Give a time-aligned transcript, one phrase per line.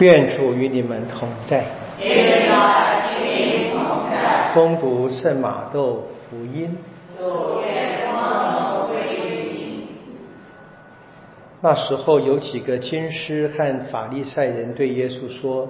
[0.00, 1.64] 愿主与你们同在。
[2.00, 4.52] 与他心同在。
[4.54, 6.76] 恭读圣马窦福音。
[11.60, 15.68] 那时候有几个经师和法利赛人对耶稣说：“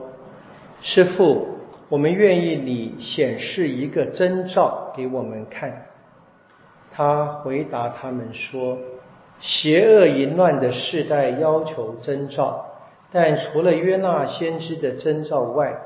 [0.83, 1.49] 师傅，
[1.89, 5.87] 我们愿意你显示一个征兆给我们看。”
[6.93, 8.77] 他回答他们说
[9.41, 12.67] ：“邪恶淫乱的世代要求征兆。”
[13.11, 15.79] 但除了约纳先知的征兆外，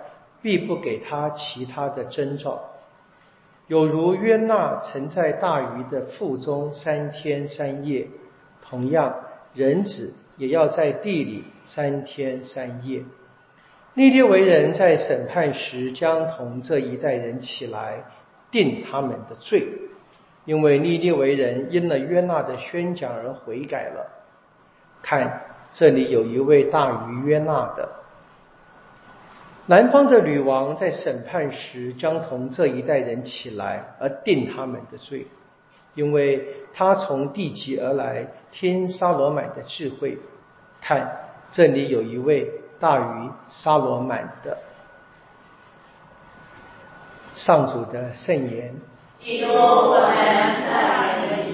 [0.42, 2.70] 必不给他其他的征兆。
[3.68, 8.08] 有如约纳曾在大鱼的腹中三天三夜，
[8.60, 9.14] 同样
[9.54, 13.04] 人子也要在地里三天三夜。
[13.94, 18.02] 利列为人在审判时将同这一代人起来
[18.50, 19.68] 定他们的罪，
[20.44, 24.10] 因为利列为人因了约纳的宣讲而悔改了。
[25.02, 25.51] 看。
[25.72, 27.88] 这里有一位大于约纳的
[29.66, 35.28] 南方的女王，在审判时将同这一代人起来而定他们的罪，
[35.94, 40.18] 因为他从地极而来，听沙罗满的智慧。
[40.80, 41.12] 看，
[41.52, 44.58] 这里有一位大于沙罗满的
[47.32, 48.74] 上主的圣言。
[49.22, 51.51] 基督，我们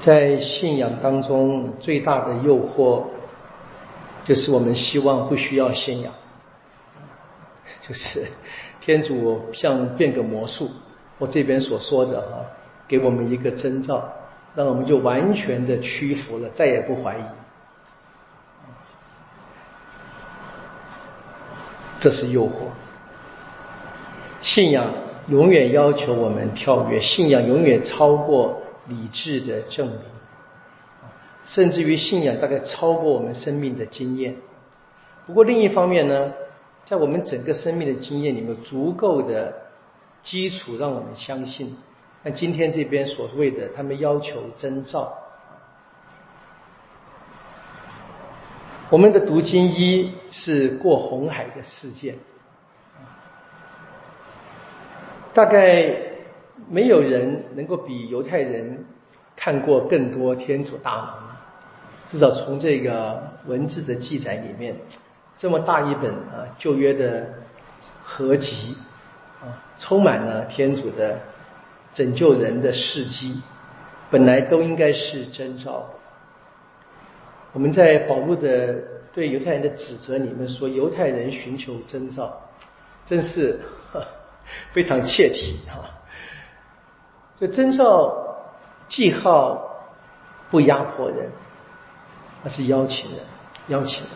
[0.00, 0.38] 在。
[0.40, 3.04] 信仰当中，最大的诱惑
[4.24, 6.12] 就是我们希望不需要信仰，
[7.86, 8.26] 就是
[8.80, 10.70] 天主像变个魔术，
[11.18, 12.44] 我这边所说的哈，
[12.88, 14.12] 给我们一个征兆，
[14.54, 17.22] 让我们就完全的屈服了，再也不怀疑。
[21.98, 22.50] 这是诱惑。
[24.42, 24.86] 信仰
[25.28, 28.59] 永远要求我们跳跃，信仰永远超过。
[28.90, 30.00] 理智的证明，
[31.44, 34.36] 甚至于信仰大概超过我们生命的经验。
[35.26, 36.32] 不过另一方面呢，
[36.84, 39.54] 在我们整个生命的经验里面，足够的
[40.22, 41.78] 基础让我们相信。
[42.24, 45.14] 那今天这边所谓的他们要求征兆，
[48.90, 52.16] 我们的读经一是过红海的事件，
[55.32, 56.09] 大概。
[56.72, 58.84] 没有人能够比犹太人
[59.34, 61.14] 看过更多天主大能，
[62.06, 64.76] 至少从这个文字的记载里面，
[65.36, 67.26] 这么大一本啊旧约的
[68.04, 68.76] 合集
[69.42, 71.18] 啊，充满了天主的
[71.92, 73.42] 拯救人的事迹，
[74.08, 75.90] 本来都应该是征兆。
[77.52, 78.76] 我们在保罗的
[79.12, 82.40] 对犹太人的指责里面说，犹太人寻求征兆，
[83.04, 83.58] 真是
[84.70, 85.98] 非常切题啊。
[87.40, 88.36] 这征兆
[88.86, 89.88] 记号
[90.50, 91.30] 不压迫人，
[92.44, 93.20] 而是邀请人，
[93.68, 94.10] 邀请人。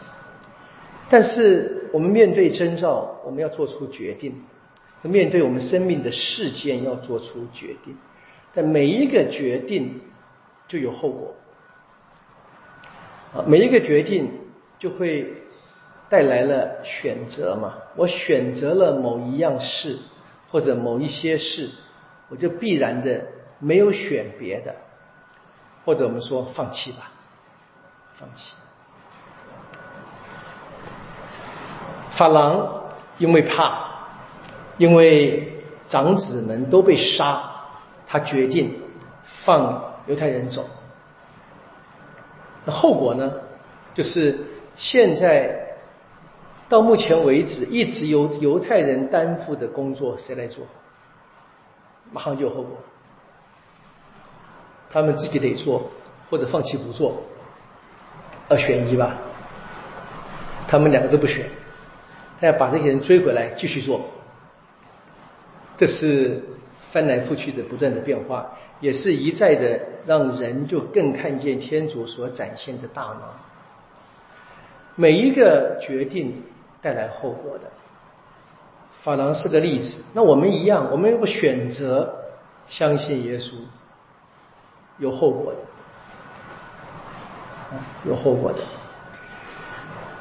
[1.09, 4.33] 但是我们面对征兆，我们要做出决定；
[5.03, 7.97] 面对我们生命的事件，要做出决定。
[8.53, 10.03] 但每一个决定
[10.69, 11.35] 就有后果，
[13.33, 14.31] 啊，每一个决定
[14.79, 15.33] 就会
[16.11, 17.75] 带来了选择嘛。
[17.97, 19.99] 我选择了某一样事，
[20.51, 21.71] 或者某一些事。
[22.35, 23.27] 我就必然的
[23.61, 24.75] 没有选别的，
[25.85, 27.13] 或者我们说放弃吧，
[28.17, 28.55] 放弃。
[32.17, 33.87] 法郎因为怕，
[34.79, 37.41] 因为长子们都被杀，
[38.05, 38.81] 他决定
[39.45, 40.67] 放犹太人走。
[42.65, 43.33] 那后果呢？
[43.95, 44.37] 就是
[44.77, 45.77] 现在
[46.69, 50.67] 到目前为止，一直由犹太人担负的工作，谁来做？
[52.13, 52.77] 马上就有后果，
[54.91, 55.91] 他们自己得做，
[56.31, 57.23] 或者放弃不做，
[58.49, 59.17] 二选一吧。
[60.69, 61.47] 他们两个都不选，
[62.41, 64.01] 他要把这些人追回来继续做。
[65.77, 66.43] 这是
[66.93, 73.23] 翻来覆去的不断的变化，也是一再的让人就更看见天主所展现的大能。
[74.95, 76.43] 每一个决定
[76.81, 77.65] 带来后果的。
[79.05, 82.25] 法郎是个例子，那我们一样，我们如果选择
[82.67, 83.51] 相信耶稣，
[84.99, 85.59] 有后果的，
[88.09, 88.61] 有后果的。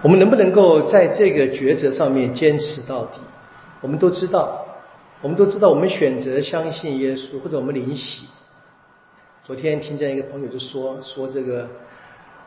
[0.01, 3.21] 我们能不能够在这个抉择上面坚持到底？
[3.79, 4.65] 我们都知道，
[5.21, 8.27] 我们都知道，我们选择相信耶稣，或者我们灵洗。
[9.45, 11.65] 昨天听见一个朋友就说说这个，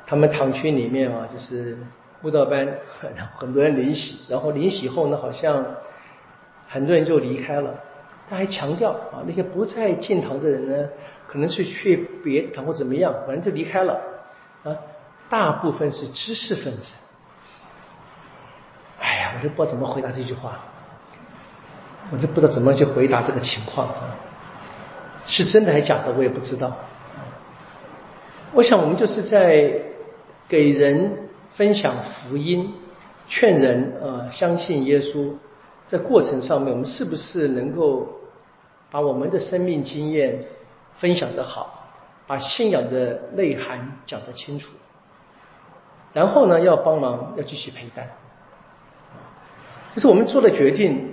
[0.07, 1.79] 他们堂区里面啊，就是
[2.21, 2.69] 慕道班，
[3.39, 5.65] 很多人灵洗，然后灵洗后呢，好像。
[6.69, 7.75] 很多人就离开了，
[8.29, 10.89] 他还强调啊，那些不在进堂的人呢，
[11.27, 14.01] 可能是去别的堂或怎么样，反正就离开了
[14.65, 14.77] 啊。
[15.29, 16.95] 大部分是知识分子。
[19.01, 20.61] 哎呀，我都不知道怎么回答这句话，
[22.11, 23.89] 我就不知道怎么去回答这个情况，
[25.27, 26.77] 是真的还是假的，我也不知道。
[28.53, 29.83] 我想我们就是在
[30.49, 32.73] 给人分享福音，
[33.29, 35.35] 劝人呃相信耶稣。
[35.87, 38.09] 在过程上面，我们是不是能够
[38.91, 40.45] 把我们的生命经验
[40.97, 41.89] 分享的好，
[42.27, 44.75] 把信仰的内涵讲得清楚？
[46.13, 48.09] 然后呢，要帮忙，要继续陪伴。
[49.95, 51.13] 就是我们做的决定。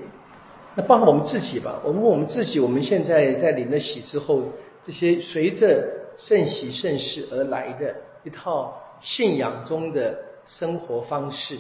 [0.75, 4.41] 那包括我们自己吧，我们问我们自己：我们现在在领了喜之后，
[4.83, 5.87] 这些随着
[6.17, 10.17] 圣喜圣事而来的一套信仰中的
[10.47, 11.59] 生活方式，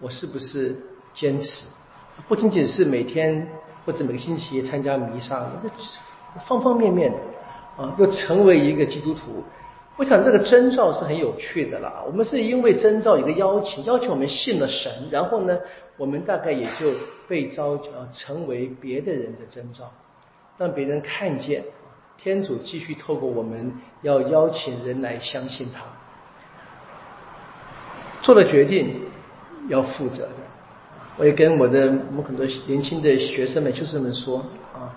[0.00, 0.76] 我是不是
[1.12, 1.66] 坚持？
[2.28, 3.46] 不仅仅是每天
[3.84, 5.68] 或者每个星期参加弥撒，这
[6.46, 7.18] 方方面面的
[7.82, 9.44] 啊，又成为一个基督徒。
[9.96, 12.02] 我想这个征兆是很有趣的啦。
[12.06, 15.56] 我们是因为征兆一个邀请，邀请我们信了神，然后呢，
[15.96, 16.92] 我们大概也就
[17.26, 19.90] 被召叫成为别的人的征兆，
[20.58, 21.64] 让别人看见
[22.18, 23.72] 天主继续透过我们
[24.02, 25.80] 要邀请人来相信他，
[28.20, 29.00] 做了决定
[29.68, 30.45] 要负责的。
[31.16, 34.38] 我也跟我的我们很多年轻的学生们、学生们说
[34.74, 34.92] 啊，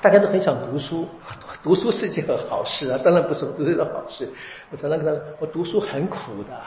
[0.00, 1.06] 大家都很想读书，
[1.62, 4.28] 读书是件好事啊，当然不是读书的好事。
[4.70, 6.58] 我常常跟他说，我读书很苦的。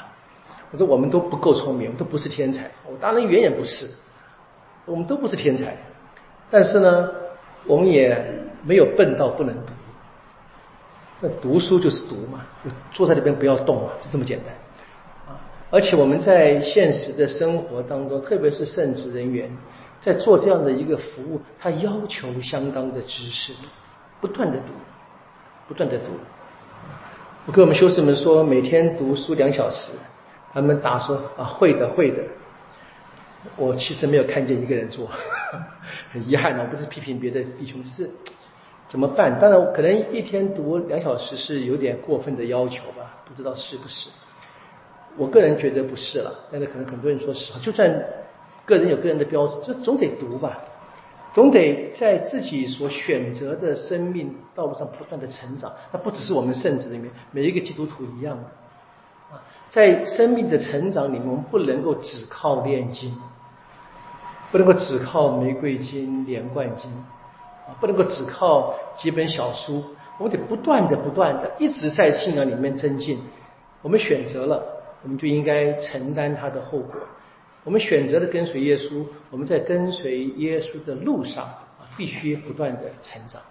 [0.71, 2.69] 我说我们都不够聪明，都不是天才。
[2.85, 3.89] 我当然远远不是，
[4.85, 5.75] 我们都不是天才。
[6.49, 7.09] 但是呢，
[7.65, 8.15] 我们也
[8.63, 9.73] 没有笨到不能读。
[11.19, 14.53] 那读书就是读嘛，就坐在那边不要动嘛，就这么简单。
[15.71, 19.49] 而且我们在现实的生活当中，特别是圣职人员，
[20.01, 23.53] 在做这样的一个服务，他要求相当的知识，
[24.19, 24.73] 不断的读，
[25.69, 26.11] 不断的读。
[27.45, 29.93] 我跟我们修士们说，每天读书两小时，
[30.53, 32.21] 他们答说啊，会的，会的。
[33.55, 35.07] 我其实没有看见一个人做，
[36.11, 36.63] 很遗憾呢。
[36.63, 38.09] 我不是批评别的弟兄，是
[38.89, 39.39] 怎么办？
[39.39, 44.09] 当然，可能一天读两小时是有点过分的要求吧，不知道是不是。
[45.17, 47.93] 我个人觉得不是了，但是可能很多人说是，就算
[48.65, 50.59] 个人有个人的标准，这总得读吧，
[51.33, 55.71] 总得在自己所选择的生命道路上不断的成长。
[55.91, 63.13] 那不只是我们圣子里面每一个基督徒一样的啊，在生命的成长里面，我们不能够只靠炼经，
[64.51, 66.89] 不能够只靠玫瑰经、连贯经
[67.67, 69.83] 啊，不能够只靠几本小书，
[70.17, 73.19] 我们得不断的、不断的一直在信仰里面增进。
[73.81, 74.70] 我们选择了。
[75.03, 76.95] 我们就应该承担它的后果。
[77.63, 83.41] 我们选择了跟随耶稣，我们在跟随耶稣的路上啊，必须不断的成长。